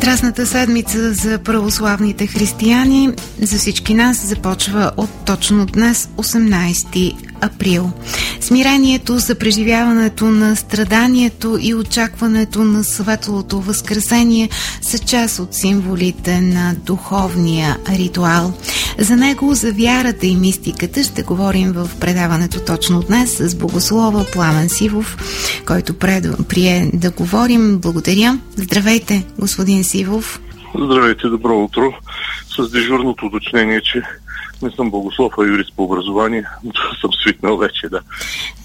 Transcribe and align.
Страстната 0.00 0.46
седмица 0.46 1.12
за 1.12 1.38
православните 1.38 2.26
християни 2.26 3.08
за 3.42 3.58
всички 3.58 3.94
нас 3.94 4.26
започва 4.26 4.92
от 4.96 5.10
точно 5.26 5.66
днес, 5.66 6.08
18 6.16 7.29
април. 7.40 7.90
Смирението 8.40 9.18
за 9.18 9.34
преживяването 9.34 10.24
на 10.24 10.56
страданието 10.56 11.58
и 11.60 11.74
очакването 11.74 12.64
на 12.64 12.84
светлото 12.84 13.60
възкресение 13.60 14.48
са 14.82 14.98
част 14.98 15.38
от 15.38 15.54
символите 15.54 16.40
на 16.40 16.74
духовния 16.86 17.76
ритуал. 17.88 18.52
За 18.98 19.16
него, 19.16 19.54
за 19.54 19.72
вярата 19.72 20.26
и 20.26 20.36
мистиката 20.36 21.04
ще 21.04 21.22
говорим 21.22 21.72
в 21.72 21.90
предаването 22.00 22.60
точно 22.60 23.00
днес 23.00 23.36
с 23.36 23.54
богослова 23.54 24.26
Пламен 24.32 24.68
Сивов, 24.68 25.16
който 25.66 25.94
прие 26.48 26.90
да 26.94 27.10
говорим. 27.10 27.78
Благодаря. 27.78 28.38
Здравейте, 28.56 29.26
господин 29.38 29.84
Сивов. 29.84 30.40
Здравейте, 30.74 31.28
добро 31.28 31.58
утро. 31.58 31.92
С 32.56 32.70
дежурното 32.70 33.26
уточнение, 33.26 33.80
че 33.80 34.02
не 34.62 34.70
съм 34.70 34.90
богослов, 34.90 35.32
а 35.38 35.42
юрист 35.42 35.72
по 35.76 35.84
образование, 35.84 36.44
но 36.64 36.72
съм 37.00 37.10
свикнал 37.22 37.56
вече, 37.56 37.88
да. 37.88 38.00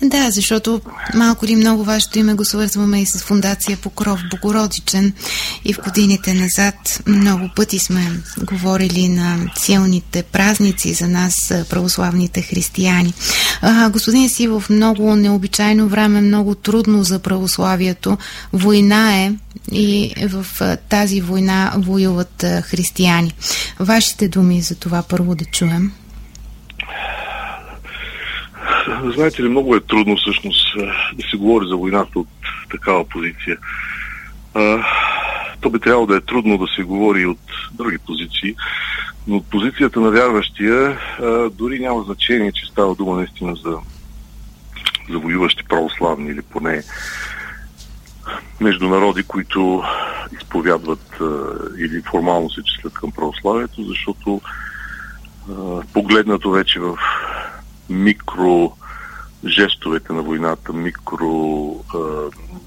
Да, 0.01 0.31
защото 0.31 0.81
малко 1.15 1.45
или 1.45 1.55
много 1.55 1.83
вашето 1.83 2.19
име 2.19 2.33
го 2.33 2.45
свързваме 2.45 3.01
и 3.01 3.05
с 3.05 3.23
фундация 3.23 3.77
Покров 3.77 4.19
Богородичен 4.31 5.13
и 5.65 5.73
в 5.73 5.79
годините 5.83 6.33
назад 6.33 7.03
много 7.07 7.49
пъти 7.55 7.79
сме 7.79 8.11
говорили 8.37 9.07
на 9.07 9.37
силните 9.55 10.23
празници 10.23 10.93
за 10.93 11.07
нас, 11.07 11.35
православните 11.69 12.41
християни. 12.41 13.13
А, 13.61 13.89
господин 13.89 14.29
Сивов, 14.29 14.69
много 14.69 15.15
необичайно 15.15 15.87
време, 15.87 16.21
много 16.21 16.55
трудно 16.55 17.03
за 17.03 17.19
православието. 17.19 18.17
Война 18.53 19.15
е 19.15 19.33
и 19.71 20.13
в 20.27 20.45
тази 20.89 21.21
война 21.21 21.73
воюват 21.77 22.45
християни. 22.61 23.33
Вашите 23.79 24.27
думи 24.27 24.61
за 24.61 24.75
това 24.75 25.03
първо 25.09 25.35
да 25.35 25.45
чуем. 25.45 25.84
Знаете 29.03 29.43
ли, 29.43 29.49
много 29.49 29.75
е 29.75 29.81
трудно 29.81 30.15
всъщност 30.15 30.77
да 31.13 31.23
се 31.31 31.37
говори 31.37 31.67
за 31.67 31.75
войната 31.75 32.19
от 32.19 32.27
такава 32.71 33.05
позиция. 33.05 33.57
То 35.61 35.69
би 35.69 35.79
трябвало 35.79 36.05
да 36.05 36.17
е 36.17 36.21
трудно 36.21 36.57
да 36.57 36.67
се 36.75 36.83
говори 36.83 37.25
от 37.25 37.39
други 37.73 37.97
позиции, 37.97 38.55
но 39.27 39.35
от 39.35 39.49
позицията 39.49 39.99
на 39.99 40.11
вярващия 40.11 40.97
дори 41.51 41.79
няма 41.79 42.03
значение, 42.03 42.51
че 42.51 42.65
става 42.65 42.95
дума 42.95 43.15
наистина 43.15 43.55
за, 43.55 43.77
за 45.09 45.19
воюващи 45.19 45.63
православни 45.63 46.29
или 46.29 46.41
поне 46.41 46.83
между 48.61 48.89
народи, 48.89 49.23
които 49.23 49.83
изповядват 50.41 51.17
или 51.79 52.01
формално 52.01 52.49
се 52.49 52.63
числят 52.63 52.93
към 52.93 53.11
православието, 53.11 53.83
защото 53.83 54.41
погледнато 55.93 56.51
вече 56.51 56.79
в 56.79 56.97
микро 57.89 58.71
жестовете 59.45 60.13
на 60.13 60.21
войната, 60.21 60.73
микро 60.73 61.75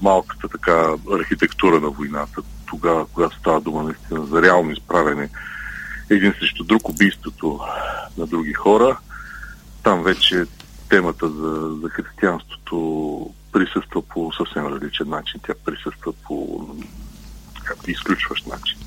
малката 0.01 0.47
така 0.47 0.93
архитектура 1.13 1.79
на 1.79 1.89
войната, 1.89 2.41
тогава, 2.65 3.05
когато 3.13 3.35
става 3.37 3.61
дума 3.61 3.83
наистина 3.83 4.25
за 4.25 4.41
реално 4.41 4.71
изправене 4.71 5.29
един 6.09 6.33
срещу 6.39 6.63
друг 6.63 6.89
убийството 6.89 7.59
на 8.17 8.27
други 8.27 8.53
хора, 8.53 8.97
там 9.83 10.03
вече 10.03 10.45
темата 10.89 11.29
за, 11.29 11.77
за 11.81 11.89
християнството 11.89 13.29
присъства 13.51 14.01
по 14.01 14.31
съвсем 14.37 14.65
различен 14.65 15.09
начин. 15.09 15.41
Тя 15.47 15.53
присъства 15.65 16.13
по 16.23 16.67
изключващ 17.87 18.47
начин. 18.47 18.77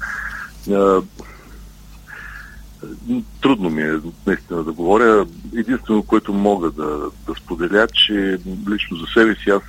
Трудно 3.40 3.70
ми 3.70 3.82
е 3.82 4.00
наистина 4.26 4.64
да 4.64 4.72
говоря. 4.72 5.26
Единствено, 5.56 6.02
което 6.02 6.32
мога 6.32 6.70
да, 6.70 7.10
да 7.26 7.34
споделя, 7.34 7.86
че 7.88 8.38
лично 8.70 8.96
за 8.96 9.06
себе 9.14 9.34
си 9.34 9.50
аз 9.50 9.62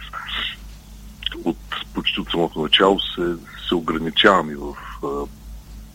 от, 1.45 1.57
почти 1.93 2.19
от 2.19 2.31
самото 2.31 2.61
начало 2.61 2.99
се, 2.99 3.35
се 3.67 3.75
ограничавам 3.75 4.49
и 4.49 4.55
в 4.55 4.75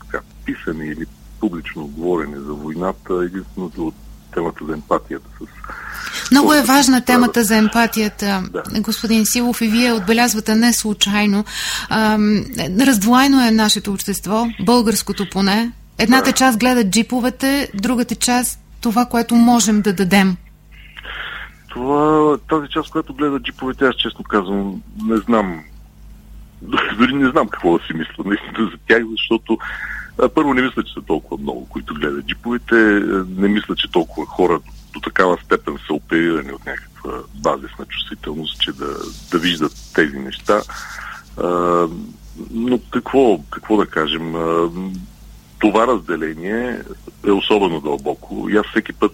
така, 0.01 0.25
писане 0.45 0.87
или 0.87 1.07
публично 1.41 1.87
говорене 1.87 2.37
за 2.37 2.53
войната, 2.53 3.15
единствено 3.25 3.71
от 3.79 3.95
темата 4.35 4.65
за 4.65 4.73
емпатията. 4.73 5.27
С... 5.41 6.31
Много 6.31 6.55
е 6.55 6.63
важна 6.63 7.05
темата 7.05 7.45
за 7.45 7.57
емпатията, 7.57 8.43
да. 8.53 8.81
господин 8.81 9.27
Силов, 9.27 9.61
и 9.61 9.69
вие 9.69 9.93
отбелязвате 9.93 10.55
не 10.55 10.73
случайно. 10.73 11.45
раздвоено 12.81 13.47
е 13.47 13.51
нашето 13.51 13.93
общество, 13.93 14.47
българското 14.67 15.27
поне, 15.33 15.73
Едната 15.99 16.33
част 16.33 16.59
гледат 16.59 16.91
джиповете, 16.91 17.71
другата 17.75 18.15
част 18.15 18.61
това, 18.81 19.07
което 19.07 19.35
можем 19.35 19.83
да 19.83 19.93
дадем. 19.93 20.37
Това, 21.69 22.37
тази 22.49 22.69
част, 22.69 22.91
която 22.91 23.15
гледа 23.15 23.41
джиповете, 23.41 23.85
аз 23.85 23.97
честно 23.97 24.25
казвам, 24.25 24.83
не 25.05 25.17
знам. 25.17 25.65
Дори 26.99 27.13
не 27.15 27.31
знам 27.31 27.49
какво 27.49 27.79
да 27.79 27.85
си 27.85 27.93
мисля 27.93 28.25
наистина 28.25 28.71
за 28.73 28.79
тях, 28.89 29.03
защото 29.11 29.59
първо 30.35 30.55
не 30.55 30.63
мисля, 30.63 30.83
че 30.85 30.93
са 30.93 31.03
толкова 31.03 31.43
много, 31.43 31.67
които 31.69 31.95
гледат 31.95 32.27
джиповете. 32.27 32.75
Не 33.37 33.49
мисля, 33.49 33.77
че 33.77 33.91
толкова 33.91 34.27
хора 34.27 34.61
до 34.93 35.01
такава 35.01 35.39
степен 35.45 35.77
са 35.87 35.95
оперирани 35.95 36.53
от 36.53 36.67
някаква 36.67 37.13
базисна 37.35 37.85
чувствителност, 37.89 38.61
че 38.61 38.73
да, 38.73 38.97
да 39.31 39.39
виждат 39.39 39.73
тези 39.95 40.19
неща. 40.19 40.63
А, 41.43 41.49
но 42.51 42.81
какво, 42.91 43.41
какво 43.51 43.77
да 43.77 43.87
кажем? 43.87 44.35
Това 45.59 45.87
разделение 45.87 46.81
е 47.27 47.31
особено 47.31 47.81
дълбоко. 47.81 48.49
И 48.51 48.57
аз 48.57 48.67
всеки 48.67 48.93
път, 48.93 49.13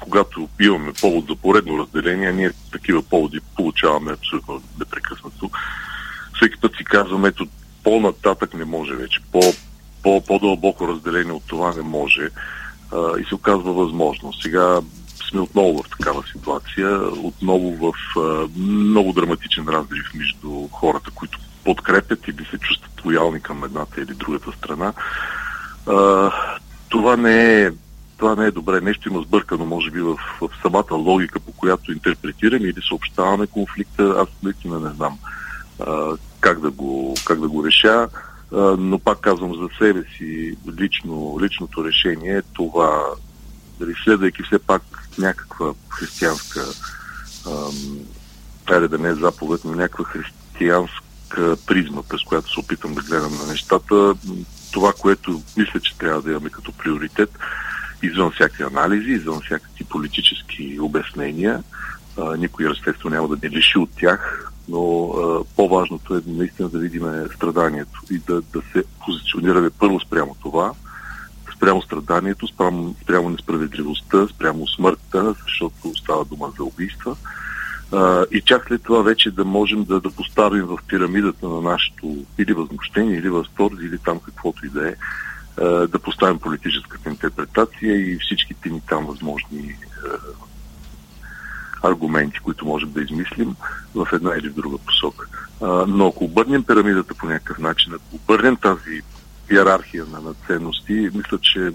когато 0.00 0.48
имаме 0.60 0.92
повод 1.00 1.26
за 1.28 1.36
поредно 1.36 1.78
разделение, 1.78 2.32
ние 2.32 2.50
такива 2.72 3.02
поводи 3.02 3.40
получаваме 3.56 4.12
абсолютно 4.12 4.62
непрекъснато. 4.78 5.50
Всеки 6.36 6.60
път 6.60 6.76
си 6.76 6.84
казвам, 6.84 7.24
ето, 7.24 7.46
по-нататък 7.84 8.54
не 8.54 8.64
може 8.64 8.94
вече. 8.94 9.20
По, 9.32 9.40
по, 10.02 10.20
по-дълбоко 10.20 10.88
разделение 10.88 11.32
от 11.32 11.46
това 11.46 11.74
не 11.74 11.82
може. 11.82 12.28
А, 12.92 13.20
и 13.20 13.24
се 13.24 13.34
оказва 13.34 13.72
възможно. 13.72 14.32
Сега 14.32 14.80
сме 15.30 15.40
отново 15.40 15.82
в 15.82 15.88
такава 15.98 16.22
ситуация, 16.32 16.98
отново 17.00 17.76
в 17.76 18.18
а, 18.20 18.48
много 18.60 19.12
драматичен 19.12 19.68
разрив 19.68 20.14
между 20.14 20.68
хората, 20.72 21.10
които 21.14 21.38
подкрепят 21.64 22.28
или 22.28 22.46
се 22.50 22.58
чувстват 22.58 23.04
лоялни 23.04 23.40
към 23.40 23.64
едната 23.64 24.00
или 24.00 24.14
другата 24.14 24.52
страна 24.52 24.92
а, 25.86 26.32
това 26.88 27.16
не 27.16 27.62
е 27.62 27.70
това 28.18 28.34
не 28.34 28.46
е 28.46 28.50
добре. 28.50 28.80
Нещо 28.80 29.08
има 29.08 29.22
сбъркано, 29.22 29.66
може 29.66 29.90
би, 29.90 30.00
в, 30.00 30.16
в 30.40 30.48
самата 30.62 30.94
логика, 30.94 31.40
по 31.40 31.52
която 31.52 31.92
интерпретираме 31.92 32.68
или 32.68 32.82
съобщаваме 32.88 33.46
конфликта. 33.46 34.14
Аз 34.18 34.28
наистина 34.42 34.80
не 34.80 34.90
знам 34.90 35.18
а, 35.80 36.16
как, 36.40 36.60
да 36.60 36.70
го, 36.70 37.14
как 37.24 37.40
да 37.40 37.48
го 37.48 37.66
реша, 37.66 38.08
а, 38.52 38.58
но 38.78 38.98
пак 38.98 39.20
казвам 39.20 39.54
за 39.54 39.68
себе 39.78 40.04
си, 40.16 40.56
лично, 40.80 41.38
личното 41.42 41.84
решение 41.84 42.36
е 42.36 42.42
това, 42.42 43.04
дали 43.80 43.94
следвайки 44.04 44.42
все 44.42 44.58
пак 44.58 44.82
някаква 45.18 45.72
християнска, 45.88 46.60
айде 48.66 48.88
да 48.88 48.98
не 48.98 49.08
е 49.08 49.14
заповед, 49.14 49.60
но 49.64 49.74
някаква 49.74 50.04
християнска 50.04 51.05
призма, 51.66 52.02
през 52.08 52.22
която 52.22 52.52
се 52.52 52.60
опитам 52.60 52.94
да 52.94 53.02
гледам 53.02 53.32
на 53.38 53.46
нещата, 53.46 54.14
това, 54.72 54.92
което 55.00 55.42
мисля, 55.56 55.80
че 55.80 55.98
трябва 55.98 56.22
да 56.22 56.30
имаме 56.30 56.50
като 56.50 56.72
приоритет, 56.72 57.38
извън 58.02 58.30
всякакви 58.30 58.64
анализи, 58.64 59.10
извън 59.10 59.40
всякакви 59.40 59.84
политически 59.84 60.80
обяснения. 60.80 61.62
Никой 62.38 62.72
естествено 62.72 63.14
няма 63.14 63.28
да 63.28 63.48
ни 63.48 63.56
лиши 63.56 63.78
от 63.78 63.90
тях, 64.00 64.52
но 64.68 65.12
по-важното 65.56 66.16
е 66.16 66.20
наистина 66.26 66.68
да 66.68 66.78
видим 66.78 67.04
страданието 67.34 68.00
и 68.10 68.18
да, 68.18 68.40
да 68.40 68.62
се 68.72 68.84
позиционираме 69.06 69.70
първо 69.70 70.00
спрямо 70.00 70.36
това, 70.42 70.72
спрямо 71.56 71.82
страданието, 71.82 72.48
спрямо, 72.48 72.94
спрямо 73.02 73.28
несправедливостта, 73.28 74.28
спрямо 74.28 74.68
смъртта, 74.68 75.34
защото 75.44 75.94
става 75.98 76.24
дума 76.24 76.52
за 76.58 76.64
убийства 76.64 77.16
а, 77.92 78.24
и 78.30 78.40
чак 78.40 78.64
след 78.68 78.82
това 78.82 79.02
вече 79.02 79.30
да 79.30 79.44
можем 79.44 79.84
да, 79.84 80.00
да 80.00 80.10
поставим 80.10 80.64
в 80.64 80.78
пирамидата 80.88 81.48
на 81.48 81.60
нашето 81.60 82.16
или 82.38 82.52
възмущение, 82.52 83.16
или 83.16 83.28
възторг, 83.28 83.74
или 83.82 83.98
там 83.98 84.20
каквото 84.20 84.66
и 84.66 84.68
да 84.68 84.88
е, 84.88 84.94
да 85.86 85.98
поставим 85.98 86.38
политическата 86.38 87.10
интерпретация 87.10 87.96
и 87.96 88.18
всичките 88.18 88.68
ни 88.70 88.80
там 88.88 89.06
възможни 89.06 89.76
аргументи, 91.82 92.38
които 92.38 92.66
можем 92.66 92.92
да 92.92 93.02
измислим 93.02 93.56
в 93.94 94.08
една 94.12 94.34
или 94.36 94.48
в 94.48 94.54
друга 94.54 94.78
посока. 94.78 95.28
но 95.88 96.06
ако 96.06 96.24
обърнем 96.24 96.64
пирамидата 96.64 97.14
по 97.14 97.26
някакъв 97.26 97.58
начин, 97.58 97.94
ако 97.94 98.16
обърнем 98.16 98.56
тази 98.56 99.02
иерархия 99.50 100.04
на, 100.06 100.20
на 100.20 100.34
ценности, 100.46 101.10
мисля, 101.14 101.38
че 101.40 101.72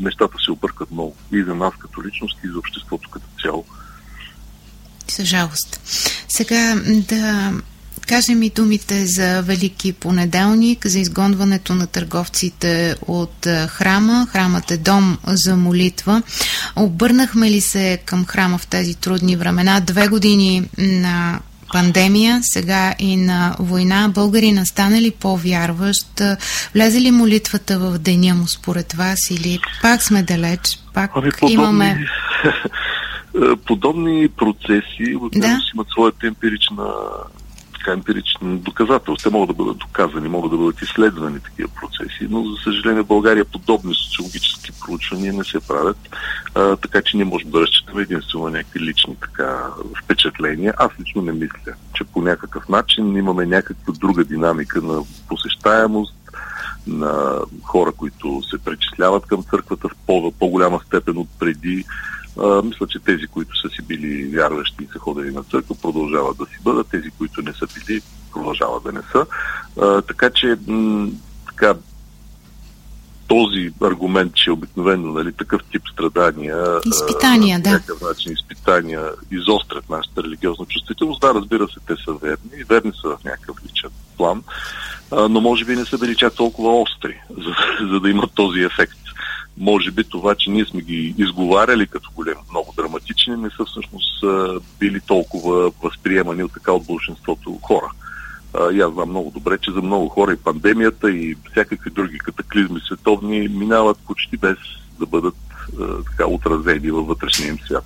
нещата 0.00 0.38
се 0.44 0.52
объркат 0.52 0.90
много. 0.90 1.16
И 1.32 1.42
за 1.42 1.54
нас 1.54 1.74
като 1.78 2.02
личност, 2.02 2.38
и 2.44 2.48
за 2.48 2.58
обществото 2.58 3.10
като 3.10 3.26
цяло 3.42 3.64
за 5.10 5.24
жалост. 5.24 5.80
Сега 6.28 6.76
да 6.86 7.52
кажем 8.08 8.42
и 8.42 8.50
думите 8.50 9.06
за 9.06 9.42
Велики 9.42 9.92
понеделник, 9.92 10.86
за 10.86 10.98
изгонването 10.98 11.74
на 11.74 11.86
търговците 11.86 12.96
от 13.06 13.46
храма. 13.68 14.26
Храмът 14.30 14.70
е 14.70 14.76
дом 14.76 15.18
за 15.26 15.56
молитва. 15.56 16.22
Обърнахме 16.76 17.50
ли 17.50 17.60
се 17.60 17.98
към 18.04 18.26
храма 18.26 18.58
в 18.58 18.66
тези 18.66 18.94
трудни 18.94 19.36
времена? 19.36 19.80
Две 19.80 20.08
години 20.08 20.68
на 20.78 21.40
пандемия, 21.72 22.40
сега 22.42 22.94
и 22.98 23.16
на 23.16 23.56
война, 23.58 24.08
българина 24.14 24.64
стане 24.64 25.02
ли 25.02 25.10
по-вярващ? 25.10 26.22
Влезе 26.74 27.00
ли 27.00 27.10
молитвата 27.10 27.78
в 27.78 27.98
деня 27.98 28.34
му 28.34 28.48
според 28.48 28.92
вас 28.92 29.30
или 29.30 29.58
пак 29.82 30.02
сме 30.02 30.22
далеч? 30.22 30.60
Пак 30.94 31.10
ами, 31.14 31.30
подобни, 31.30 31.54
имаме... 31.54 32.06
подобни 33.66 34.28
процеси 34.28 35.16
да? 35.32 35.58
имат 35.74 35.88
своята 35.88 36.26
емпирична 36.26 36.84
така 37.78 37.92
емпирични 37.92 38.58
доказателства. 38.58 39.30
Те 39.30 39.36
могат 39.36 39.56
да 39.56 39.64
бъдат 39.64 39.78
доказани, 39.78 40.28
могат 40.28 40.50
да 40.50 40.56
бъдат 40.56 40.82
изследвани 40.82 41.40
такива 41.40 41.68
процеси, 41.80 42.26
но 42.30 42.44
за 42.44 42.56
съжаление 42.64 43.02
в 43.02 43.06
България 43.06 43.44
подобни 43.44 43.94
социологически 43.94 44.72
проучвания 44.86 45.32
не 45.32 45.44
се 45.44 45.60
правят, 45.60 45.96
а, 46.54 46.76
така 46.76 47.02
че 47.02 47.16
ние 47.16 47.24
можем 47.24 47.50
да 47.50 47.60
разчитаме 47.60 48.02
единствено 48.02 48.44
на 48.44 48.50
някакви 48.50 48.80
лични 48.80 49.16
така, 49.20 49.66
впечатления. 50.04 50.74
Аз 50.76 50.90
лично 51.00 51.22
не 51.22 51.32
мисля, 51.32 51.72
че 51.94 52.04
по 52.04 52.22
някакъв 52.22 52.68
начин 52.68 53.16
имаме 53.16 53.46
някаква 53.46 53.94
друга 53.98 54.24
динамика 54.24 54.82
на 54.82 55.02
посещаемост, 55.28 56.14
на 56.86 57.38
хора, 57.62 57.92
които 57.92 58.42
се 58.50 58.58
причисляват 58.58 59.26
към 59.26 59.42
църквата 59.50 59.88
в 59.88 59.92
по- 60.06 60.32
по-голяма 60.38 60.80
степен 60.86 61.18
от 61.18 61.28
преди. 61.38 61.84
А, 62.42 62.62
мисля, 62.62 62.86
че 62.86 62.98
тези, 62.98 63.26
които 63.26 63.60
са 63.60 63.68
си 63.68 63.82
били 63.82 64.36
вярващи 64.36 64.84
и 64.84 64.88
са 64.92 64.98
ходили 64.98 65.30
на 65.30 65.42
църква, 65.42 65.74
продължават 65.82 66.36
да 66.38 66.46
си 66.46 66.58
бъдат. 66.62 66.88
Тези, 66.90 67.10
които 67.18 67.42
не 67.42 67.52
са 67.52 67.66
били, 67.66 68.00
продължават 68.32 68.82
да 68.82 68.92
не 68.92 69.00
са. 69.12 69.26
А, 69.80 70.02
така 70.02 70.30
че 70.30 70.56
м- 70.66 71.08
така, 71.46 71.74
този 73.28 73.72
аргумент, 73.82 74.34
че 74.34 74.50
обикновено 74.50 75.12
нали, 75.12 75.32
такъв 75.32 75.62
тип 75.72 75.82
страдания, 75.92 76.80
изпитания, 76.86 77.58
а, 77.58 77.60
да. 77.60 78.06
начин 78.08 78.32
изпитания 78.32 79.02
изострят 79.30 79.90
нашата 79.90 80.22
религиозна 80.22 80.66
чувствителност, 80.66 81.20
да, 81.20 81.34
разбира 81.34 81.68
се, 81.68 81.80
те 81.86 81.94
са 82.04 82.12
верни, 82.12 82.60
и 82.60 82.64
верни 82.64 82.92
са 83.02 83.08
в 83.08 83.24
някакъв 83.24 83.56
личен 83.64 83.90
план, 84.16 84.42
а, 85.10 85.28
но 85.28 85.40
може 85.40 85.64
би 85.64 85.76
не 85.76 85.84
са 85.84 85.98
били 85.98 86.16
чак 86.16 86.34
толкова 86.34 86.80
остри, 86.80 87.20
за, 87.30 87.86
за 87.92 88.00
да 88.00 88.10
имат 88.10 88.30
този 88.34 88.60
ефект 88.60 88.97
може 89.60 89.90
би 89.90 90.04
това, 90.04 90.34
че 90.34 90.50
ние 90.50 90.64
сме 90.64 90.80
ги 90.80 91.14
изговаряли 91.18 91.86
като 91.86 92.10
голем, 92.14 92.36
много 92.50 92.74
драматични, 92.76 93.36
не 93.36 93.50
са 93.50 93.64
всъщност 93.64 94.24
били 94.80 95.00
толкова 95.00 95.70
възприемани 95.82 96.42
от 96.42 96.52
така 96.52 96.72
от 96.72 96.86
большинството 96.86 97.58
хора. 97.62 97.90
И 98.72 98.80
аз 98.80 98.92
знам 98.92 99.08
много 99.08 99.30
добре, 99.30 99.58
че 99.58 99.70
за 99.70 99.82
много 99.82 100.08
хора 100.08 100.32
и 100.32 100.36
пандемията 100.36 101.10
и 101.10 101.36
всякакви 101.50 101.90
други 101.90 102.18
катаклизми 102.18 102.80
световни 102.80 103.48
минават 103.48 103.98
почти 104.06 104.36
без 104.36 104.56
да 105.00 105.06
бъдат 105.06 105.36
така 106.04 106.26
отразени 106.26 106.90
във 106.90 107.06
вътрешния 107.06 107.48
им 107.48 107.58
свят. 107.66 107.84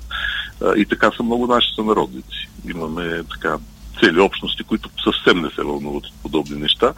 И 0.76 0.86
така 0.86 1.10
са 1.16 1.22
много 1.22 1.46
наши 1.46 1.68
сънародници. 1.74 2.48
Имаме 2.68 3.22
така 3.30 3.58
цели 4.00 4.20
общности, 4.20 4.62
които 4.62 4.90
съвсем 5.04 5.42
не 5.42 5.50
се 5.50 5.62
вълнуват 5.62 6.06
от 6.06 6.22
подобни 6.22 6.56
неща 6.56 6.92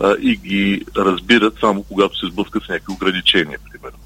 а, 0.00 0.14
и 0.20 0.36
ги 0.36 0.84
разбират 0.96 1.54
само 1.60 1.82
когато 1.82 2.18
се 2.18 2.26
сблъскат 2.26 2.62
с 2.64 2.68
някакви 2.68 2.92
ограничения, 2.92 3.58
примерно 3.72 3.98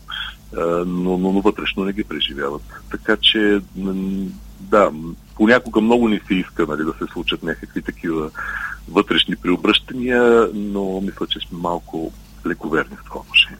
но, 0.86 1.18
но, 1.18 1.32
но 1.32 1.40
вътрешно 1.40 1.84
не 1.84 1.92
ги 1.92 2.04
преживяват. 2.04 2.62
Така 2.90 3.16
че, 3.16 3.60
да, 4.60 4.90
понякога 5.36 5.80
много 5.80 6.08
ни 6.08 6.20
се 6.28 6.34
иска 6.34 6.66
нали, 6.66 6.84
да 6.84 6.92
се 6.92 7.12
случат 7.12 7.42
някакви 7.42 7.82
такива 7.82 8.30
вътрешни 8.88 9.36
преобръщания, 9.36 10.48
но 10.54 11.00
мисля, 11.00 11.26
че 11.26 11.38
сме 11.48 11.58
малко 11.58 12.12
лековерни 12.46 12.96
в 12.96 13.04
това 13.04 13.20
отношение. 13.20 13.58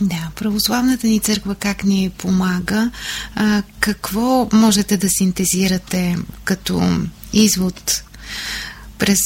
Да, 0.00 0.30
православната 0.36 1.06
ни 1.06 1.20
църква 1.20 1.54
как 1.54 1.84
ни 1.84 2.10
помага? 2.18 2.90
А, 3.34 3.62
какво 3.80 4.48
можете 4.52 4.96
да 4.96 5.08
синтезирате 5.08 6.16
като 6.44 6.80
извод 7.32 8.04
през 8.98 9.20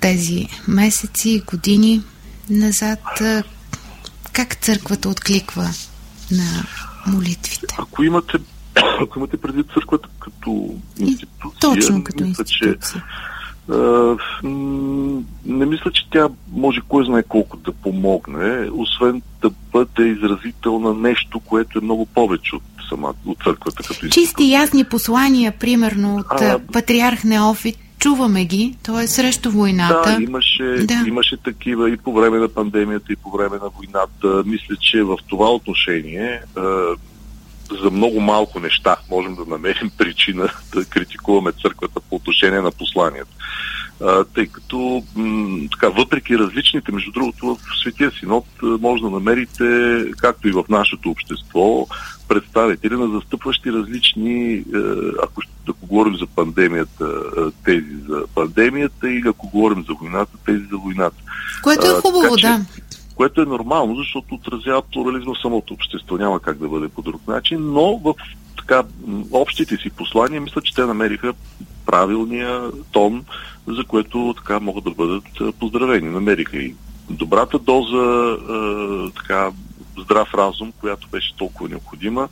тези 0.00 0.48
месеци, 0.68 1.42
години 1.46 2.02
назад? 2.50 3.00
Как 4.32 4.54
църквата 4.54 5.08
откликва 5.08 5.70
на 6.30 6.64
молитвите? 7.06 7.74
Ако 7.78 8.02
имате, 8.02 8.38
ако 9.02 9.18
имате 9.18 9.36
преди 9.36 9.64
църквата 9.74 10.08
като 10.18 10.74
институция, 10.98 11.60
точно 11.60 12.04
като 12.04 12.24
мисля, 12.24 12.42
институция. 12.42 12.78
Че, 12.78 12.98
а, 13.72 14.16
не 15.46 15.66
мисля, 15.66 15.90
че 15.92 16.10
тя 16.10 16.28
може 16.52 16.80
кой 16.88 17.04
знае 17.04 17.22
колко 17.22 17.56
да 17.56 17.72
помогне, 17.72 18.68
освен 18.72 19.22
да 19.42 19.50
бъде 19.72 20.08
изразител 20.08 20.78
на 20.78 20.94
нещо, 20.94 21.40
което 21.40 21.78
е 21.78 21.84
много 21.84 22.06
повече 22.06 22.56
от 22.56 22.62
сама 22.88 23.14
от 23.26 23.38
църквата 23.44 23.76
като 23.76 24.06
институция. 24.06 24.10
Чисти 24.10 24.50
ясни 24.50 24.84
послания, 24.84 25.52
примерно 25.52 26.16
от 26.16 26.40
а, 26.40 26.60
патриарх 26.72 27.24
Неофит, 27.24 27.78
чуваме 28.00 28.44
ги, 28.44 28.76
т.е. 28.82 29.06
срещу 29.06 29.50
войната. 29.50 30.16
Да, 30.16 30.22
имаше, 30.22 30.64
да. 30.64 31.04
имаше 31.06 31.36
такива 31.36 31.90
и 31.90 31.96
по 31.96 32.12
време 32.12 32.38
на 32.38 32.48
пандемията, 32.48 33.12
и 33.12 33.16
по 33.16 33.30
време 33.30 33.56
на 33.62 33.68
войната. 33.68 34.42
Мисля, 34.46 34.76
че 34.80 35.02
в 35.02 35.18
това 35.28 35.50
отношение 35.50 36.40
за 37.82 37.90
много 37.90 38.20
малко 38.20 38.60
неща 38.60 38.96
можем 39.10 39.34
да 39.34 39.44
намерим 39.44 39.90
причина 39.98 40.48
да 40.74 40.84
критикуваме 40.84 41.52
църквата 41.52 42.00
по 42.00 42.16
отношение 42.16 42.60
на 42.60 42.70
посланието. 42.70 43.30
А, 44.04 44.24
тъй 44.24 44.46
като 44.46 45.02
м- 45.16 45.68
така, 45.70 45.88
въпреки 45.88 46.38
различните, 46.38 46.92
между 46.92 47.12
другото, 47.12 47.46
в 47.46 47.58
Светия 47.82 48.10
Синод 48.20 48.46
може 48.62 49.02
да 49.02 49.10
намерите, 49.10 50.04
както 50.18 50.48
и 50.48 50.52
в 50.52 50.64
нашето 50.68 51.10
общество, 51.10 51.86
представители 52.30 52.96
на 52.96 53.08
застъпващи 53.08 53.72
различни, 53.72 54.52
е, 54.52 54.62
ако, 55.22 55.42
ако 55.68 55.86
говорим 55.86 56.16
за 56.16 56.26
пандемията, 56.26 57.22
е, 57.38 57.40
тези 57.64 57.96
за 58.08 58.24
пандемията 58.34 59.10
или 59.10 59.28
ако 59.28 59.48
говорим 59.48 59.84
за 59.88 59.94
войната, 59.94 60.32
тези 60.46 60.64
за 60.70 60.76
войната. 60.76 61.16
Което 61.62 61.86
е 61.86 62.00
хубаво, 62.00 62.36
така, 62.36 62.58
да. 62.58 62.64
Което 63.14 63.42
е 63.42 63.44
нормално, 63.44 63.96
защото 63.96 64.34
отразява 64.34 64.82
плурализма 64.82 65.34
в 65.34 65.42
самото 65.42 65.74
общество. 65.74 66.16
Няма 66.16 66.40
как 66.40 66.58
да 66.58 66.68
бъде 66.68 66.88
по 66.88 67.02
друг 67.02 67.28
начин, 67.28 67.58
но 67.60 67.98
в 67.98 68.14
така, 68.58 68.82
общите 69.32 69.76
си 69.76 69.90
послания, 69.90 70.40
мисля, 70.40 70.60
че 70.60 70.74
те 70.74 70.86
намериха 70.86 71.32
правилния 71.86 72.70
тон, 72.92 73.24
за 73.66 73.84
което 73.84 74.34
така 74.36 74.60
могат 74.60 74.84
да 74.84 74.90
бъдат 74.90 75.24
е, 75.40 75.52
поздравени. 75.52 76.10
Намериха 76.10 76.56
и 76.56 76.74
добрата 77.10 77.58
доза 77.58 78.36
така, 79.16 79.50
здрав 80.00 80.34
разум, 80.34 80.72
която 80.80 81.08
беше 81.08 81.36
толкова 81.36 81.68
необходима. 81.68 82.28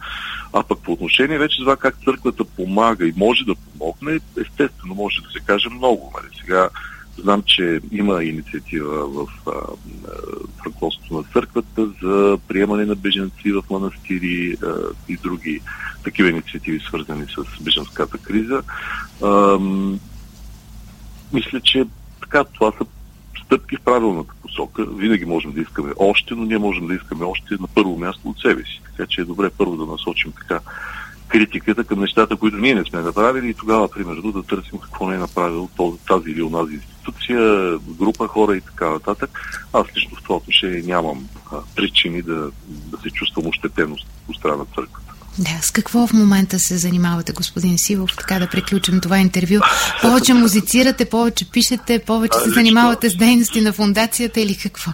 А 0.52 0.62
пък 0.62 0.78
по 0.78 0.92
отношение 0.92 1.38
вече 1.38 1.58
това 1.58 1.76
как 1.76 2.04
църквата 2.04 2.44
помага 2.44 3.06
и 3.06 3.12
може 3.16 3.44
да 3.44 3.54
помогне, 3.54 4.20
естествено 4.40 4.94
може 4.94 5.20
да 5.20 5.30
се 5.30 5.40
каже 5.40 5.68
много. 5.68 6.12
Нали? 6.16 6.34
Сега 6.40 6.68
знам, 7.18 7.42
че 7.46 7.80
има 7.92 8.24
инициатива 8.24 9.06
в 9.08 9.26
ръководството 10.66 11.14
на 11.14 11.22
църквата 11.22 11.88
за 12.02 12.38
приемане 12.48 12.84
на 12.84 12.94
беженци 12.94 13.52
в 13.52 13.62
манастири 13.70 14.56
а, 14.62 14.74
и 15.08 15.16
други 15.16 15.60
такива 16.04 16.28
инициативи, 16.28 16.80
свързани 16.80 17.24
с 17.24 17.62
беженската 17.62 18.18
криза. 18.18 18.62
А, 19.22 19.58
мисля, 21.32 21.60
че 21.60 21.84
така, 22.20 22.44
това 22.44 22.72
са 22.78 22.84
стъпки 23.44 23.76
в 23.76 23.80
правилната 23.80 24.34
посока. 24.42 24.84
Винаги 24.84 25.24
можем 25.24 25.52
да 25.52 25.60
искаме 25.60 25.92
още, 25.98 26.34
но 26.34 26.44
ние 26.44 26.58
можем 26.58 26.86
да 26.86 26.94
искаме 26.94 27.24
още 27.24 27.54
на 27.60 27.66
първо 27.74 27.98
място 27.98 28.28
от 28.28 28.40
себе 28.40 28.62
си. 28.62 28.80
Така 28.84 29.06
че 29.06 29.20
е 29.20 29.24
добре 29.24 29.50
първо 29.50 29.76
да 29.76 29.92
насочим 29.92 30.32
така 30.32 30.60
критиката 31.28 31.84
към 31.84 32.00
нещата, 32.00 32.36
които 32.36 32.56
ние 32.56 32.74
не 32.74 32.84
сме 32.84 33.02
направили 33.02 33.48
и 33.48 33.54
тогава, 33.54 33.88
примерно, 33.88 34.32
да 34.32 34.42
търсим 34.42 34.78
какво 34.78 35.08
не 35.08 35.14
е 35.14 35.18
направил 35.18 35.68
тази 36.08 36.30
или 36.30 36.42
онази 36.42 36.74
институция, 36.74 37.78
група 37.78 38.28
хора 38.28 38.56
и 38.56 38.60
така 38.60 38.90
нататък. 38.90 39.30
Аз 39.72 39.86
лично 39.96 40.16
в 40.16 40.22
това 40.22 40.36
отношение 40.36 40.82
нямам 40.82 41.28
а, 41.52 41.56
причини 41.76 42.22
да, 42.22 42.50
да 42.68 42.98
се 43.02 43.10
чувствам 43.10 43.46
ощетеност 43.46 44.06
от 44.28 44.36
страна 44.36 44.56
на 44.56 44.64
църквата. 44.64 45.07
Да, 45.38 45.62
с 45.62 45.70
какво 45.70 46.06
в 46.06 46.12
момента 46.12 46.58
се 46.58 46.76
занимавате, 46.76 47.32
господин 47.32 47.78
Сивов, 47.78 48.16
така 48.16 48.38
да 48.38 48.46
приключим 48.46 49.00
това 49.00 49.18
интервю? 49.18 49.60
Повече 50.02 50.34
музицирате, 50.34 51.04
повече 51.04 51.50
пишете, 51.50 51.98
повече 52.06 52.38
се 52.38 52.50
занимавате 52.50 53.10
с 53.10 53.16
дейности 53.16 53.60
на 53.60 53.72
фундацията 53.72 54.40
или 54.40 54.56
какво? 54.56 54.90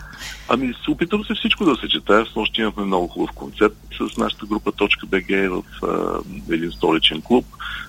Ами, 0.48 0.74
се 0.84 0.90
опитам 0.90 1.24
се 1.24 1.34
всичко 1.34 1.64
да 1.64 1.76
се 1.76 1.88
чета. 1.88 2.26
С 2.32 2.36
нощи 2.36 2.60
имахме 2.60 2.84
много 2.84 3.08
хубав 3.08 3.30
концерт 3.34 3.76
с 3.98 4.16
нашата 4.16 4.46
група 4.46 4.72
.bg 4.72 5.48
в 5.48 5.62
а, 5.86 6.54
един 6.54 6.72
столичен 6.72 7.22
клуб. 7.22 7.46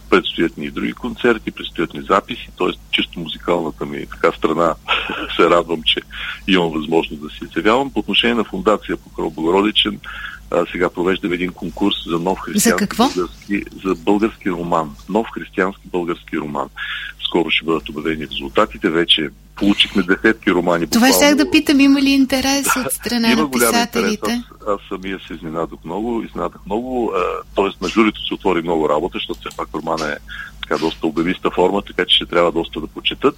Предстоят 0.10 0.58
ни 0.58 0.66
и 0.66 0.72
други 0.72 0.94
концерти, 0.94 1.52
предстоят 1.52 1.94
ни 1.94 2.02
записи, 2.02 2.50
т.е. 2.58 2.68
чисто 2.92 3.20
музикалната 3.20 3.86
ми 3.86 4.06
така 4.06 4.32
страна 4.38 4.76
се 5.36 5.50
радвам, 5.50 5.84
че 5.84 6.00
имам 6.48 6.72
възможност 6.72 7.22
да 7.22 7.30
си 7.30 7.40
изявявам. 7.52 7.92
По 7.92 8.00
отношение 8.00 8.36
на 8.36 8.44
фундация 8.44 8.98
Покров 8.98 9.34
Богородичен, 9.34 10.00
а, 10.52 10.66
сега 10.72 10.90
провеждаме 10.90 11.36
един 11.36 11.52
конкурс 11.52 11.96
за 12.08 12.20
нов 12.20 12.40
християнски 12.40 12.88
за 12.96 12.98
български, 12.98 13.64
за 13.86 13.96
български 13.96 14.52
роман. 14.52 14.96
Нов 15.10 15.28
християнски 15.34 15.82
български 15.86 16.38
роман. 16.38 16.70
Скоро 17.28 17.50
ще 17.50 17.66
бъдат 17.66 17.90
обявени 17.90 18.28
резултатите. 18.28 18.90
Вече 18.90 19.30
получихме 19.56 20.04
десетки 20.04 20.52
романи. 20.52 20.88
Това 20.88 21.12
ще 21.14 21.36
да 21.36 21.52
питам, 21.52 21.80
има 21.80 22.02
ли 22.02 22.10
интерес 22.10 22.68
от 22.86 22.92
страна 22.92 23.36
на 23.36 23.52
писателите? 23.52 24.32
Интерес. 24.32 24.46
Аз, 24.62 24.68
аз 24.68 24.80
самия 24.90 25.20
се 25.28 25.34
изненадах 25.34 25.80
много, 25.86 26.24
изненадах 26.24 26.62
много. 26.66 27.14
Тоест 27.56 27.82
на 27.82 27.88
журито 27.88 28.28
се 28.28 28.34
отвори 28.34 28.62
много 28.62 28.90
работа, 28.90 29.18
защото 29.18 29.40
все 29.40 29.58
пак 29.58 29.70
романа 29.76 30.12
е 30.12 30.16
така 30.62 30.78
доста 30.78 31.08
обявиста 31.08 31.52
форма, 31.52 31.82
така 31.82 32.06
че 32.06 32.16
ще 32.16 32.26
трябва 32.26 32.52
доста 32.52 32.82
да 32.82 32.88
почетат. 32.88 33.38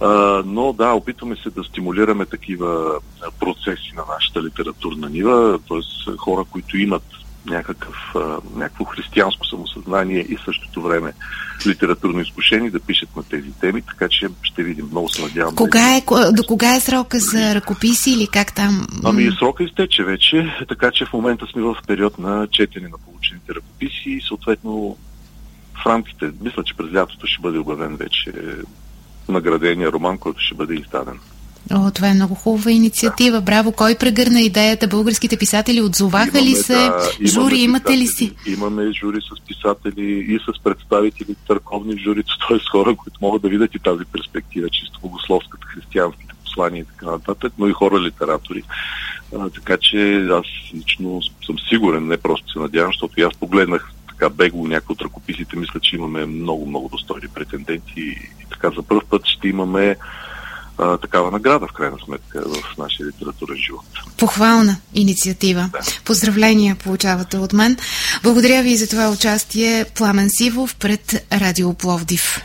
А, 0.00 0.42
но 0.46 0.72
да, 0.72 0.92
опитваме 0.92 1.36
се 1.36 1.50
да 1.50 1.64
стимулираме 1.64 2.26
такива 2.26 3.00
процеси 3.40 3.92
на 3.96 4.02
нашата 4.14 4.42
литературна 4.42 5.08
нива, 5.08 5.58
т.е. 5.68 6.16
хора, 6.16 6.44
които 6.50 6.78
имат 6.78 7.02
някакъв, 7.46 7.96
някакво 8.54 8.84
християнско 8.84 9.46
самосъзнание 9.46 10.20
и 10.20 10.38
същото 10.44 10.82
време 10.82 11.12
литературно 11.66 12.20
изкушение 12.20 12.70
да 12.70 12.80
пишат 12.80 13.16
на 13.16 13.22
тези 13.22 13.52
теми, 13.60 13.82
така 13.82 14.08
че 14.08 14.28
ще 14.42 14.62
видим. 14.62 14.88
Много 14.90 15.08
се 15.08 15.22
надявам. 15.22 15.54
Кога 15.54 15.96
е, 15.96 16.02
до 16.32 16.42
кога 16.48 16.76
е 16.76 16.80
срока 16.80 17.18
за 17.18 17.54
ръкописи 17.54 18.10
или 18.10 18.26
как 18.26 18.54
там? 18.54 18.86
Ами 19.04 19.30
срока 19.38 19.64
изтече 19.64 20.04
вече, 20.04 20.54
така 20.68 20.90
че 20.90 21.04
в 21.04 21.12
момента 21.12 21.46
сме 21.46 21.62
в 21.62 21.76
период 21.86 22.18
на 22.18 22.46
четене 22.50 22.88
на 22.88 22.98
получените 22.98 23.54
ръкописи 23.54 24.10
и 24.10 24.22
съответно 24.28 24.96
в 25.82 25.86
рамките, 25.86 26.30
мисля, 26.40 26.64
че 26.64 26.74
през 26.74 26.94
лятото 26.94 27.26
ще 27.26 27.42
бъде 27.42 27.58
обявен 27.58 27.96
вече 27.96 28.32
наградения 29.28 29.92
роман, 29.92 30.18
който 30.18 30.40
ще 30.40 30.54
бъде 30.54 30.74
издаден. 30.74 31.18
О, 31.74 31.90
това 31.90 32.08
е 32.08 32.14
много 32.14 32.34
хубава 32.34 32.70
инициатива. 32.70 33.36
Да. 33.36 33.42
Браво! 33.42 33.72
Кой 33.72 33.94
прегърна 33.94 34.40
идеята? 34.40 34.88
Българските 34.88 35.36
писатели 35.36 35.82
отзоваха 35.82 36.38
имаме, 36.38 36.50
ли 36.50 36.54
се? 36.54 36.74
Да, 36.74 37.10
жури 37.26 37.58
имате 37.58 37.96
ли 37.96 38.06
си? 38.06 38.34
Имаме 38.46 38.92
жури 38.92 39.18
с 39.20 39.46
писатели 39.46 40.34
и 40.34 40.38
с 40.38 40.62
представители 40.64 41.34
търковни 41.46 41.94
в 41.94 41.98
журито, 41.98 42.34
т.е. 42.48 42.58
хора, 42.72 42.96
които 42.96 43.18
могат 43.22 43.42
да 43.42 43.48
видят 43.48 43.74
и 43.74 43.78
тази 43.78 44.04
перспектива, 44.04 44.68
чисто 44.68 45.00
богословската, 45.00 45.66
християнските 45.66 46.34
послания 46.44 46.80
и 46.80 46.84
така 46.84 47.06
нататък, 47.06 47.52
но 47.58 47.68
и 47.68 47.72
хора 47.72 48.00
литератори. 48.00 48.62
А, 49.38 49.50
така 49.50 49.76
че 49.76 50.26
аз 50.30 50.46
лично 50.74 51.20
съм 51.46 51.56
сигурен, 51.68 52.06
не 52.06 52.16
просто 52.16 52.52
се 52.52 52.58
надявам, 52.58 52.90
защото 52.90 53.20
аз 53.20 53.34
погледнах 53.34 53.92
така 54.18 54.30
бегло 54.30 54.66
някои 54.66 54.92
от 54.92 55.02
ръкописите, 55.02 55.56
мисля, 55.56 55.80
че 55.80 55.96
имаме 55.96 56.26
много, 56.26 56.66
много 56.66 56.88
достойни 56.88 57.28
претенденти 57.28 58.00
и 58.00 58.46
така 58.50 58.70
за 58.76 58.82
първ 58.82 59.00
път 59.10 59.22
ще 59.26 59.48
имаме 59.48 59.96
а, 60.78 60.96
такава 60.96 61.30
награда, 61.30 61.66
в 61.66 61.72
крайна 61.72 61.96
сметка, 62.04 62.44
в 62.48 62.78
нашия 62.78 63.06
литературен 63.06 63.56
живот. 63.56 63.84
Похвална 64.18 64.76
инициатива. 64.94 65.70
Да. 65.72 65.78
Поздравления 66.04 66.76
получавате 66.76 67.38
от 67.38 67.52
мен. 67.52 67.76
Благодаря 68.22 68.62
ви 68.62 68.76
за 68.76 68.88
това 68.88 69.10
участие, 69.10 69.84
Пламен 69.94 70.28
Сивов, 70.30 70.76
пред 70.76 71.26
Радио 71.32 71.74
Пловдив. 71.74 72.42